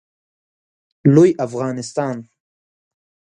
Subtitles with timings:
[1.13, 2.17] لوی افغانستان